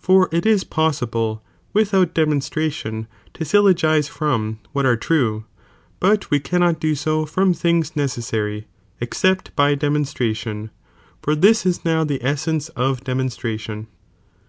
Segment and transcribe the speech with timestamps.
[0.00, 1.44] For it ia possible
[1.76, 5.44] vrithout demonatni tion to syllogize from what are true,
[6.00, 8.66] but we can not do so from things necessary,
[9.00, 10.70] escept by demonstration,
[11.22, 11.42] for Proof tihii ^^'^
[11.84, 13.86] ^"''"^^^^^ essence) of demonstration.